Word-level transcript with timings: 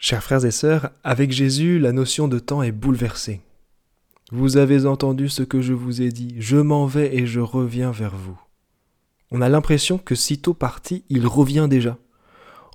Chers 0.00 0.22
frères 0.22 0.44
et 0.44 0.52
sœurs, 0.52 0.90
avec 1.02 1.32
Jésus, 1.32 1.80
la 1.80 1.90
notion 1.90 2.28
de 2.28 2.38
temps 2.38 2.62
est 2.62 2.70
bouleversée. 2.70 3.40
Vous 4.30 4.56
avez 4.56 4.86
entendu 4.86 5.28
ce 5.28 5.42
que 5.42 5.60
je 5.60 5.72
vous 5.72 6.02
ai 6.02 6.10
dit, 6.10 6.36
je 6.38 6.56
m'en 6.56 6.86
vais 6.86 7.16
et 7.16 7.26
je 7.26 7.40
reviens 7.40 7.90
vers 7.90 8.14
vous. 8.14 8.40
On 9.32 9.40
a 9.40 9.48
l'impression 9.48 9.98
que 9.98 10.14
sitôt 10.14 10.54
parti, 10.54 11.04
il 11.08 11.26
revient 11.26 11.66
déjà. 11.68 11.98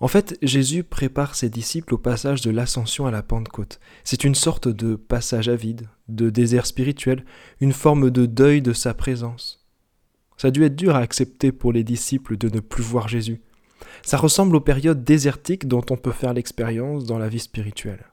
En 0.01 0.09
fait, 0.09 0.37
Jésus 0.41 0.83
prépare 0.83 1.35
ses 1.35 1.49
disciples 1.49 1.93
au 1.93 1.97
passage 1.97 2.41
de 2.41 2.51
l'ascension 2.51 3.05
à 3.05 3.11
la 3.11 3.23
Pentecôte. 3.23 3.79
C'est 4.03 4.25
une 4.25 4.35
sorte 4.35 4.67
de 4.67 4.95
passage 4.95 5.47
à 5.47 5.55
vide, 5.55 5.87
de 6.09 6.29
désert 6.29 6.65
spirituel, 6.65 7.23
une 7.61 7.71
forme 7.71 8.11
de 8.11 8.25
deuil 8.25 8.61
de 8.61 8.73
sa 8.73 8.93
présence. 8.93 9.65
Ça 10.35 10.49
a 10.49 10.51
dû 10.51 10.65
être 10.65 10.75
dur 10.75 10.97
à 10.97 10.99
accepter 10.99 11.53
pour 11.53 11.71
les 11.71 11.85
disciples 11.85 12.35
de 12.35 12.49
ne 12.49 12.59
plus 12.59 12.83
voir 12.83 13.07
Jésus. 13.07 13.41
Ça 14.03 14.17
ressemble 14.17 14.55
aux 14.55 14.61
périodes 14.61 15.03
désertiques 15.03 15.67
dont 15.67 15.83
on 15.89 15.97
peut 15.97 16.11
faire 16.11 16.33
l'expérience 16.33 17.05
dans 17.05 17.17
la 17.17 17.29
vie 17.29 17.39
spirituelle. 17.39 18.05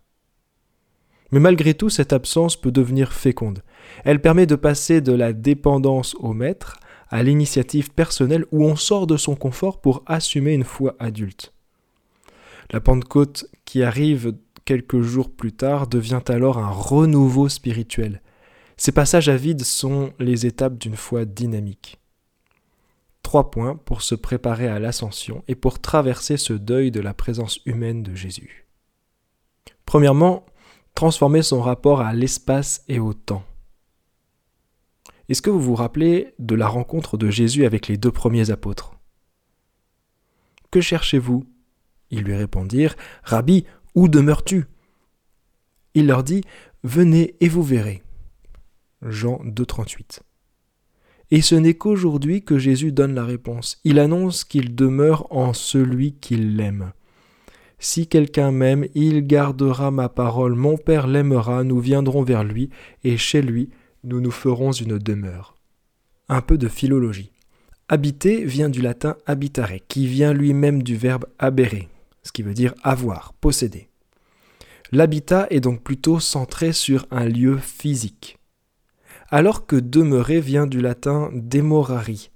Mais 1.33 1.41
malgré 1.41 1.75
tout, 1.75 1.91
cette 1.91 2.13
absence 2.13 2.57
peut 2.57 2.73
devenir 2.73 3.13
féconde. 3.13 3.63
Elle 4.05 4.21
permet 4.21 4.47
de 4.47 4.57
passer 4.57 5.01
de 5.01 5.13
la 5.13 5.33
dépendance 5.33 6.17
au 6.19 6.33
maître 6.33 6.81
à 7.09 7.23
l'initiative 7.23 7.91
personnelle 7.93 8.47
où 8.53 8.65
on 8.65 8.77
sort 8.77 9.07
de 9.07 9.17
son 9.17 9.37
confort 9.37 9.81
pour 9.81 10.03
assumer 10.07 10.55
une 10.55 10.65
foi 10.65 10.97
adulte. 10.99 11.53
La 12.73 12.81
Pentecôte 12.81 13.47
qui 13.65 13.83
arrive 13.83 14.35
quelques 14.65 15.01
jours 15.01 15.31
plus 15.31 15.53
tard 15.53 15.89
devient 15.89 16.23
alors 16.29 16.59
un 16.59 16.71
renouveau 16.71 17.49
spirituel. 17.49 18.23
Ces 18.77 18.93
passages 18.93 19.29
à 19.29 19.37
vide 19.37 19.63
sont 19.63 20.13
les 20.19 20.47
étapes 20.47 20.79
d'une 20.79 20.97
foi 20.97 21.25
dynamique. 21.25 21.99
Trois 23.31 23.53
points 23.53 23.77
pour 23.77 24.03
se 24.03 24.17
préparer 24.17 24.67
à 24.67 24.81
l'ascension 24.81 25.45
et 25.47 25.55
pour 25.55 25.79
traverser 25.79 26.37
ce 26.37 26.53
deuil 26.53 26.91
de 26.91 26.99
la 26.99 27.15
présence 27.15 27.61
humaine 27.65 28.03
de 28.03 28.13
Jésus. 28.13 28.67
Premièrement, 29.87 30.45
transformer 30.97 31.43
son 31.43 31.61
rapport 31.61 32.01
à 32.01 32.13
l'espace 32.13 32.83
et 32.89 32.99
au 32.99 33.15
temps. 33.15 33.45
Est-ce 35.29 35.43
que 35.43 35.51
vous 35.51 35.61
vous 35.61 35.77
rappelez 35.77 36.35
de 36.41 36.57
la 36.57 36.67
rencontre 36.67 37.17
de 37.17 37.31
Jésus 37.31 37.65
avec 37.65 37.87
les 37.87 37.97
deux 37.97 38.11
premiers 38.11 38.51
apôtres? 38.51 38.99
Que 40.73 40.81
cherchez-vous? 40.81 41.47
Ils 42.11 42.25
lui 42.25 42.35
répondirent 42.35 42.97
Rabbi, 43.23 43.65
où 43.95 44.09
demeures-tu? 44.09 44.67
Il 45.95 46.09
leur 46.09 46.25
dit 46.25 46.43
Venez 46.83 47.37
et 47.39 47.49
vous 47.49 47.63
verrez. 47.63 48.03
Jean 49.03 49.39
2,38. 49.45 50.19
Et 51.31 51.43
ce 51.43 51.55
n'est 51.55 51.75
qu'aujourd'hui 51.75 52.43
que 52.43 52.59
Jésus 52.59 52.91
donne 52.91 53.15
la 53.15 53.25
réponse. 53.25 53.79
Il 53.85 53.99
annonce 53.99 54.45
qu'il 54.45 54.75
demeure 54.75 55.27
en 55.31 55.53
celui 55.53 56.15
qui 56.15 56.37
l'aime. 56.37 56.93
Si 57.79 58.09
quelqu'un 58.09 58.51
m'aime, 58.51 58.87
il 58.95 59.27
gardera 59.27 59.91
ma 59.91 60.09
parole, 60.09 60.55
mon 60.55 60.77
Père 60.77 61.07
l'aimera, 61.07 61.65
nous 61.65 61.79
viendrons 61.79 62.23
vers 62.23 62.45
lui, 62.45 62.69
et 63.05 63.17
chez 63.17 63.43
lui, 63.43 63.71
nous 64.05 64.21
nous 64.21 64.31
ferons 64.31 64.73
une 64.73 64.99
demeure. 64.99 65.55
Un 66.29 66.43
peu 66.43 66.59
de 66.59 66.69
philologie. 66.69 67.31
Habiter 67.89 68.45
vient 68.45 68.69
du 68.69 68.83
latin 68.83 69.17
habitare, 69.25 69.79
qui 69.89 70.07
vient 70.07 70.33
lui-même 70.33 70.83
du 70.83 70.97
verbe 70.97 71.27
habere, 71.39 71.89
ce 72.23 72.33
qui 72.33 72.43
veut 72.43 72.55
dire 72.55 72.75
avoir, 72.83 73.33
posséder. 73.41 73.89
L'habitat 74.93 75.47
est 75.51 75.61
donc 75.61 75.83
plutôt 75.83 76.21
centré 76.21 76.73
sur 76.73 77.07
un 77.11 77.25
lieu 77.25 77.57
physique 77.57 78.40
alors 79.31 79.67
que 79.67 79.77
demeurer 79.77 80.41
vient 80.41 80.67
du 80.67 80.81
latin 80.81 81.31
demorari, 81.33 82.31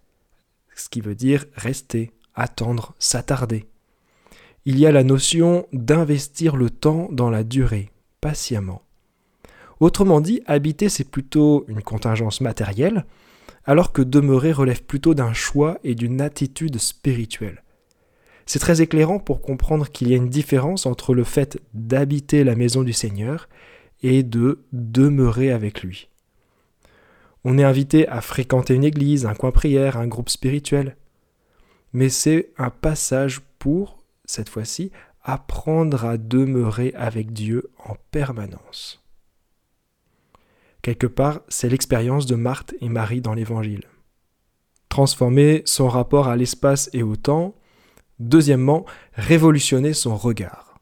ce 0.77 0.89
qui 0.89 1.01
veut 1.01 1.17
dire 1.17 1.45
rester, 1.55 2.13
attendre, 2.35 2.95
s'attarder. 2.99 3.67
Il 4.65 4.79
y 4.79 4.87
a 4.87 4.93
la 4.93 5.03
notion 5.03 5.67
d'investir 5.73 6.57
le 6.57 6.71
temps 6.71 7.09
dans 7.11 7.31
la 7.31 7.43
durée, 7.43 7.91
patiemment. 8.21 8.83
Autrement 9.81 10.21
dit, 10.21 10.41
habiter 10.47 10.89
c'est 10.89 11.11
plutôt 11.11 11.65
une 11.69 11.83
contingence 11.83 12.41
matérielle, 12.41 13.05
alors 13.65 13.93
que 13.93 14.03
demeurer 14.03 14.53
relève 14.53 14.85
plutôt 14.85 15.15
d'un 15.15 15.33
choix 15.33 15.79
et 15.83 15.95
d'une 15.95 16.21
attitude 16.21 16.79
spirituelle. 16.79 17.63
C'est 18.47 18.59
très 18.59 18.83
éclairant 18.83 19.19
pour 19.19 19.41
comprendre 19.41 19.91
qu'il 19.91 20.09
y 20.09 20.15
a 20.15 20.19
une 20.19 20.29
différence 20.29 20.87
entre 20.87 21.15
le 21.15 21.25
fait 21.25 21.61
d'habiter 21.73 22.45
la 22.45 22.55
maison 22.55 22.83
du 22.83 22.93
Seigneur 22.93 23.49
et 24.03 24.23
de 24.23 24.61
demeurer 24.73 25.51
avec 25.51 25.83
lui. 25.83 26.09
On 27.45 27.59
est 27.59 27.65
invité 27.65 28.09
à 28.09 28.21
fréquenter 28.21 28.75
une 28.75 28.85
église, 28.85 29.27
un 29.27 29.35
coin 29.35 29.51
prière, 29.51 29.99
un 29.99 30.07
groupe 30.07 30.31
spirituel. 30.31 30.97
Mais 31.93 32.09
c'est 32.09 32.53
un 32.57 32.71
passage 32.71 33.41
pour, 33.59 33.99
cette 34.25 34.49
fois-ci, 34.49 34.91
apprendre 35.23 36.05
à 36.05 36.17
demeurer 36.17 36.93
avec 36.97 37.33
Dieu 37.33 37.71
en 37.79 37.97
permanence. 38.11 39.03
Quelque 40.83 41.07
part, 41.07 41.41
c'est 41.49 41.69
l'expérience 41.69 42.27
de 42.27 42.35
Marthe 42.35 42.75
et 42.81 42.89
Marie 42.89 43.23
dans 43.23 43.35
l'Évangile. 43.35 43.85
Transformer 44.91 45.63
son 45.65 45.89
rapport 45.89 46.29
à 46.29 46.37
l'espace 46.37 46.91
et 46.93 47.03
au 47.03 47.17
temps. 47.17 47.55
Deuxièmement, 48.19 48.85
révolutionner 49.15 49.93
son 49.95 50.17
regard. 50.17 50.74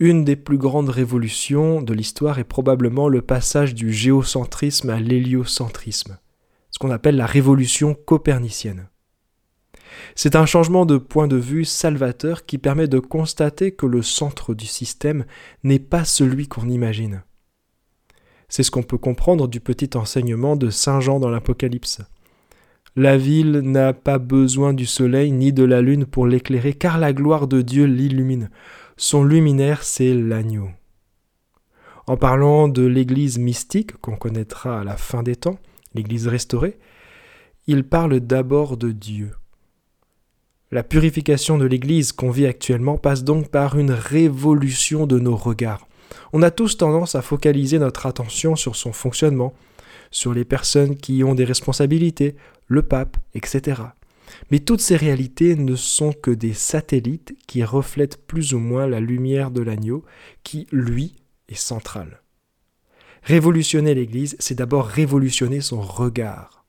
Une 0.00 0.24
des 0.24 0.36
plus 0.36 0.58
grandes 0.58 0.90
révolutions 0.90 1.82
de 1.82 1.92
l'histoire 1.92 2.38
est 2.38 2.44
probablement 2.44 3.08
le 3.08 3.20
passage 3.20 3.74
du 3.74 3.92
géocentrisme 3.92 4.90
à 4.90 5.00
l'héliocentrisme, 5.00 6.18
ce 6.70 6.78
qu'on 6.78 6.92
appelle 6.92 7.16
la 7.16 7.26
révolution 7.26 7.94
copernicienne. 7.94 8.90
C'est 10.14 10.36
un 10.36 10.46
changement 10.46 10.86
de 10.86 10.98
point 10.98 11.26
de 11.26 11.36
vue 11.36 11.64
salvateur 11.64 12.46
qui 12.46 12.58
permet 12.58 12.86
de 12.86 13.00
constater 13.00 13.72
que 13.72 13.86
le 13.86 14.02
centre 14.02 14.54
du 14.54 14.66
système 14.66 15.24
n'est 15.64 15.80
pas 15.80 16.04
celui 16.04 16.46
qu'on 16.46 16.68
imagine. 16.68 17.24
C'est 18.48 18.62
ce 18.62 18.70
qu'on 18.70 18.84
peut 18.84 18.98
comprendre 18.98 19.48
du 19.48 19.58
petit 19.58 19.96
enseignement 19.96 20.54
de 20.54 20.70
Saint 20.70 21.00
Jean 21.00 21.18
dans 21.18 21.28
l'Apocalypse. 21.28 22.02
La 22.94 23.18
ville 23.18 23.62
n'a 23.64 23.92
pas 23.92 24.18
besoin 24.18 24.74
du 24.74 24.86
soleil 24.86 25.32
ni 25.32 25.52
de 25.52 25.64
la 25.64 25.82
lune 25.82 26.06
pour 26.06 26.28
l'éclairer, 26.28 26.72
car 26.72 26.98
la 26.98 27.12
gloire 27.12 27.48
de 27.48 27.62
Dieu 27.62 27.84
l'illumine. 27.84 28.48
Son 29.00 29.22
luminaire, 29.22 29.84
c'est 29.84 30.12
l'agneau. 30.12 30.70
En 32.08 32.16
parlant 32.16 32.66
de 32.66 32.84
l'Église 32.84 33.38
mystique 33.38 33.92
qu'on 33.98 34.16
connaîtra 34.16 34.80
à 34.80 34.84
la 34.84 34.96
fin 34.96 35.22
des 35.22 35.36
temps, 35.36 35.60
l'Église 35.94 36.26
restaurée, 36.26 36.80
il 37.68 37.84
parle 37.84 38.18
d'abord 38.18 38.76
de 38.76 38.90
Dieu. 38.90 39.30
La 40.72 40.82
purification 40.82 41.58
de 41.58 41.64
l'Église 41.64 42.10
qu'on 42.10 42.32
vit 42.32 42.46
actuellement 42.46 42.98
passe 42.98 43.22
donc 43.22 43.50
par 43.50 43.78
une 43.78 43.92
révolution 43.92 45.06
de 45.06 45.20
nos 45.20 45.36
regards. 45.36 45.86
On 46.32 46.42
a 46.42 46.50
tous 46.50 46.76
tendance 46.76 47.14
à 47.14 47.22
focaliser 47.22 47.78
notre 47.78 48.04
attention 48.04 48.56
sur 48.56 48.74
son 48.74 48.92
fonctionnement, 48.92 49.54
sur 50.10 50.34
les 50.34 50.44
personnes 50.44 50.96
qui 50.96 51.22
ont 51.22 51.36
des 51.36 51.44
responsabilités, 51.44 52.34
le 52.66 52.82
pape, 52.82 53.16
etc. 53.32 53.80
Mais 54.50 54.58
toutes 54.60 54.80
ces 54.80 54.96
réalités 54.96 55.54
ne 55.54 55.76
sont 55.76 56.12
que 56.12 56.30
des 56.30 56.54
satellites 56.54 57.36
qui 57.46 57.64
reflètent 57.64 58.26
plus 58.26 58.54
ou 58.54 58.58
moins 58.58 58.86
la 58.86 59.00
lumière 59.00 59.50
de 59.50 59.62
l'agneau, 59.62 60.04
qui, 60.42 60.66
lui, 60.72 61.16
est 61.48 61.54
central. 61.54 62.22
Révolutionner 63.22 63.94
l'Église, 63.94 64.36
c'est 64.38 64.54
d'abord 64.54 64.86
révolutionner 64.86 65.60
son 65.60 65.80
regard. 65.80 66.64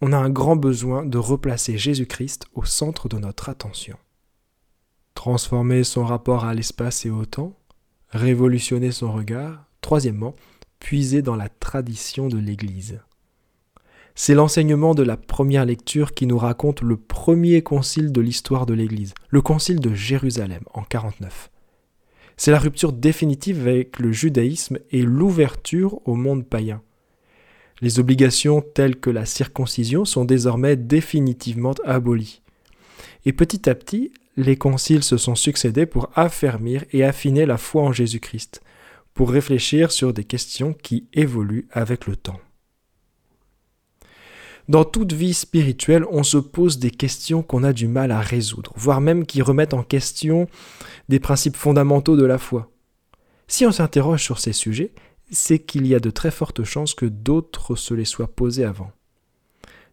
On 0.00 0.12
a 0.12 0.18
un 0.18 0.30
grand 0.30 0.56
besoin 0.56 1.06
de 1.06 1.18
replacer 1.18 1.78
Jésus-Christ 1.78 2.46
au 2.54 2.64
centre 2.64 3.08
de 3.08 3.18
notre 3.18 3.48
attention. 3.48 3.96
Transformer 5.14 5.84
son 5.84 6.04
rapport 6.04 6.44
à 6.44 6.54
l'espace 6.54 7.06
et 7.06 7.10
au 7.10 7.24
temps, 7.24 7.56
révolutionner 8.08 8.90
son 8.90 9.12
regard, 9.12 9.64
troisièmement, 9.80 10.34
puiser 10.80 11.22
dans 11.22 11.36
la 11.36 11.48
tradition 11.48 12.28
de 12.28 12.38
l'Église. 12.38 13.00
C'est 14.14 14.34
l'enseignement 14.34 14.94
de 14.94 15.02
la 15.02 15.16
première 15.16 15.64
lecture 15.64 16.12
qui 16.12 16.26
nous 16.26 16.36
raconte 16.36 16.82
le 16.82 16.96
premier 16.96 17.62
concile 17.62 18.12
de 18.12 18.20
l'histoire 18.20 18.66
de 18.66 18.74
l'Église, 18.74 19.14
le 19.30 19.40
concile 19.40 19.80
de 19.80 19.94
Jérusalem 19.94 20.62
en 20.74 20.82
49. 20.82 21.50
C'est 22.36 22.50
la 22.50 22.58
rupture 22.58 22.92
définitive 22.92 23.66
avec 23.66 23.98
le 23.98 24.12
judaïsme 24.12 24.78
et 24.90 25.02
l'ouverture 25.02 26.00
au 26.06 26.14
monde 26.14 26.46
païen. 26.46 26.82
Les 27.80 27.98
obligations 27.98 28.60
telles 28.60 28.96
que 28.96 29.10
la 29.10 29.24
circoncision 29.24 30.04
sont 30.04 30.24
désormais 30.24 30.76
définitivement 30.76 31.74
abolies. 31.84 32.42
Et 33.24 33.32
petit 33.32 33.68
à 33.68 33.74
petit, 33.74 34.12
les 34.36 34.56
conciles 34.56 35.02
se 35.02 35.16
sont 35.16 35.34
succédés 35.34 35.86
pour 35.86 36.10
affermir 36.14 36.84
et 36.92 37.04
affiner 37.04 37.46
la 37.46 37.58
foi 37.58 37.82
en 37.82 37.92
Jésus-Christ, 37.92 38.60
pour 39.14 39.30
réfléchir 39.30 39.90
sur 39.90 40.12
des 40.12 40.24
questions 40.24 40.74
qui 40.74 41.06
évoluent 41.12 41.66
avec 41.70 42.06
le 42.06 42.16
temps. 42.16 42.40
Dans 44.68 44.84
toute 44.84 45.12
vie 45.12 45.34
spirituelle, 45.34 46.04
on 46.10 46.22
se 46.22 46.38
pose 46.38 46.78
des 46.78 46.90
questions 46.90 47.42
qu'on 47.42 47.64
a 47.64 47.72
du 47.72 47.88
mal 47.88 48.12
à 48.12 48.20
résoudre, 48.20 48.72
voire 48.76 49.00
même 49.00 49.26
qui 49.26 49.42
remettent 49.42 49.74
en 49.74 49.82
question 49.82 50.48
des 51.08 51.18
principes 51.18 51.56
fondamentaux 51.56 52.16
de 52.16 52.24
la 52.24 52.38
foi. 52.38 52.70
Si 53.48 53.66
on 53.66 53.72
s'interroge 53.72 54.22
sur 54.22 54.38
ces 54.38 54.52
sujets, 54.52 54.92
c'est 55.30 55.58
qu'il 55.58 55.86
y 55.86 55.94
a 55.94 56.00
de 56.00 56.10
très 56.10 56.30
fortes 56.30 56.62
chances 56.62 56.94
que 56.94 57.06
d'autres 57.06 57.74
se 57.74 57.92
les 57.94 58.04
soient 58.04 58.28
posés 58.28 58.64
avant. 58.64 58.92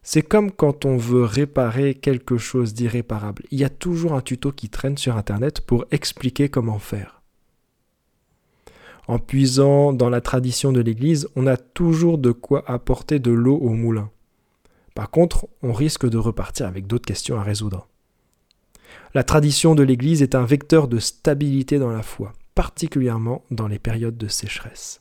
C'est 0.02 0.22
comme 0.22 0.50
quand 0.50 0.84
on 0.84 0.96
veut 0.96 1.24
réparer 1.24 1.94
quelque 1.94 2.38
chose 2.38 2.72
d'irréparable. 2.72 3.42
Il 3.50 3.58
y 3.58 3.64
a 3.64 3.68
toujours 3.68 4.14
un 4.14 4.22
tuto 4.22 4.52
qui 4.52 4.70
traîne 4.70 4.96
sur 4.96 5.16
Internet 5.16 5.60
pour 5.60 5.84
expliquer 5.90 6.48
comment 6.48 6.78
faire. 6.78 7.20
En 9.08 9.18
puisant 9.18 9.92
dans 9.92 10.08
la 10.08 10.20
tradition 10.20 10.72
de 10.72 10.80
l'Église, 10.80 11.28
on 11.36 11.46
a 11.46 11.56
toujours 11.56 12.16
de 12.16 12.30
quoi 12.30 12.64
apporter 12.70 13.18
de 13.18 13.32
l'eau 13.32 13.56
au 13.56 13.70
moulin. 13.70 14.10
Par 15.00 15.08
contre, 15.08 15.48
on 15.62 15.72
risque 15.72 16.06
de 16.06 16.18
repartir 16.18 16.66
avec 16.66 16.86
d'autres 16.86 17.06
questions 17.06 17.40
à 17.40 17.42
résoudre. 17.42 17.88
La 19.14 19.24
tradition 19.24 19.74
de 19.74 19.82
l'Église 19.82 20.20
est 20.20 20.34
un 20.34 20.44
vecteur 20.44 20.88
de 20.88 20.98
stabilité 20.98 21.78
dans 21.78 21.88
la 21.88 22.02
foi, 22.02 22.34
particulièrement 22.54 23.42
dans 23.50 23.66
les 23.66 23.78
périodes 23.78 24.18
de 24.18 24.28
sécheresse. 24.28 25.00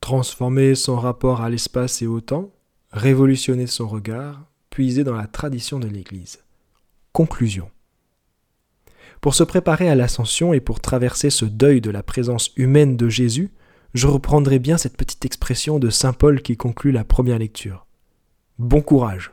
Transformer 0.00 0.74
son 0.74 0.96
rapport 0.96 1.40
à 1.40 1.50
l'espace 1.50 2.02
et 2.02 2.08
au 2.08 2.20
temps, 2.20 2.50
révolutionner 2.90 3.68
son 3.68 3.86
regard, 3.86 4.44
puiser 4.70 5.04
dans 5.04 5.14
la 5.14 5.28
tradition 5.28 5.78
de 5.78 5.86
l'Église. 5.86 6.42
Conclusion. 7.12 7.70
Pour 9.20 9.36
se 9.36 9.44
préparer 9.44 9.88
à 9.88 9.94
l'ascension 9.94 10.52
et 10.52 10.60
pour 10.60 10.80
traverser 10.80 11.30
ce 11.30 11.44
deuil 11.44 11.80
de 11.80 11.92
la 11.92 12.02
présence 12.02 12.50
humaine 12.56 12.96
de 12.96 13.08
Jésus, 13.08 13.52
je 13.94 14.08
reprendrai 14.08 14.58
bien 14.58 14.78
cette 14.78 14.96
petite 14.96 15.24
expression 15.24 15.78
de 15.78 15.90
Saint 15.90 16.12
Paul 16.12 16.42
qui 16.42 16.56
conclut 16.56 16.90
la 16.90 17.04
première 17.04 17.38
lecture. 17.38 17.86
Bon 18.58 18.82
courage. 18.82 19.32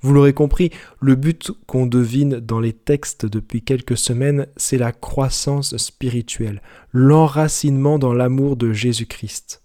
Vous 0.00 0.14
l'aurez 0.14 0.32
compris, 0.32 0.70
le 1.00 1.16
but 1.16 1.50
qu'on 1.66 1.86
devine 1.86 2.38
dans 2.38 2.60
les 2.60 2.72
textes 2.72 3.26
depuis 3.26 3.62
quelques 3.62 3.98
semaines, 3.98 4.46
c'est 4.56 4.78
la 4.78 4.92
croissance 4.92 5.76
spirituelle, 5.76 6.62
l'enracinement 6.92 7.98
dans 7.98 8.14
l'amour 8.14 8.56
de 8.56 8.72
Jésus-Christ. 8.72 9.62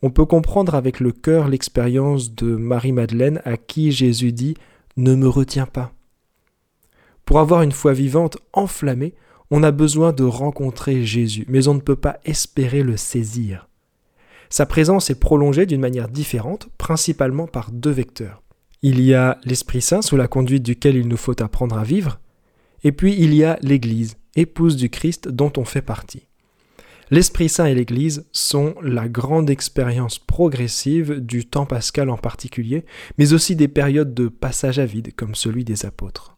On 0.00 0.10
peut 0.10 0.24
comprendre 0.24 0.74
avec 0.74 1.00
le 1.00 1.12
cœur 1.12 1.48
l'expérience 1.48 2.34
de 2.34 2.56
Marie-Madeleine 2.56 3.42
à 3.44 3.58
qui 3.58 3.92
Jésus 3.92 4.32
dit⁇ 4.32 4.54
Ne 4.96 5.14
me 5.14 5.28
retiens 5.28 5.66
pas⁇ 5.66 5.92
Pour 7.26 7.40
avoir 7.40 7.60
une 7.60 7.72
foi 7.72 7.92
vivante 7.92 8.38
enflammée, 8.54 9.14
on 9.50 9.62
a 9.62 9.70
besoin 9.70 10.12
de 10.12 10.24
rencontrer 10.24 11.04
Jésus, 11.04 11.44
mais 11.48 11.68
on 11.68 11.74
ne 11.74 11.80
peut 11.80 11.96
pas 11.96 12.20
espérer 12.24 12.82
le 12.82 12.96
saisir. 12.96 13.67
Sa 14.50 14.66
présence 14.66 15.10
est 15.10 15.20
prolongée 15.20 15.66
d'une 15.66 15.80
manière 15.80 16.08
différente, 16.08 16.68
principalement 16.78 17.46
par 17.46 17.70
deux 17.70 17.90
vecteurs. 17.90 18.42
Il 18.82 19.00
y 19.00 19.12
a 19.12 19.38
l'Esprit 19.44 19.82
Saint 19.82 20.02
sous 20.02 20.16
la 20.16 20.28
conduite 20.28 20.62
duquel 20.62 20.96
il 20.96 21.08
nous 21.08 21.16
faut 21.16 21.42
apprendre 21.42 21.76
à 21.76 21.84
vivre, 21.84 22.20
et 22.84 22.92
puis 22.92 23.16
il 23.18 23.34
y 23.34 23.44
a 23.44 23.58
l'Église, 23.60 24.16
épouse 24.36 24.76
du 24.76 24.88
Christ 24.88 25.28
dont 25.28 25.52
on 25.56 25.64
fait 25.64 25.82
partie. 25.82 26.28
L'Esprit 27.10 27.48
Saint 27.48 27.66
et 27.66 27.74
l'Église 27.74 28.26
sont 28.32 28.74
la 28.82 29.08
grande 29.08 29.50
expérience 29.50 30.18
progressive 30.18 31.20
du 31.20 31.46
temps 31.46 31.66
pascal 31.66 32.10
en 32.10 32.18
particulier, 32.18 32.84
mais 33.16 33.32
aussi 33.32 33.56
des 33.56 33.68
périodes 33.68 34.14
de 34.14 34.28
passage 34.28 34.78
à 34.78 34.84
vide 34.86 35.14
comme 35.16 35.34
celui 35.34 35.64
des 35.64 35.86
apôtres. 35.86 36.37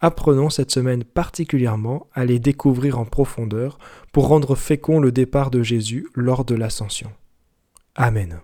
Apprenons 0.00 0.48
cette 0.48 0.70
semaine 0.70 1.02
particulièrement 1.02 2.06
à 2.12 2.24
les 2.24 2.38
découvrir 2.38 2.98
en 3.00 3.04
profondeur 3.04 3.78
pour 4.12 4.28
rendre 4.28 4.54
fécond 4.54 5.00
le 5.00 5.10
départ 5.10 5.50
de 5.50 5.62
Jésus 5.62 6.06
lors 6.14 6.44
de 6.44 6.54
l'ascension. 6.54 7.10
Amen. 7.96 8.40